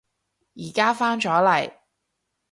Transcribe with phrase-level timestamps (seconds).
[0.55, 1.71] 而家返咗嚟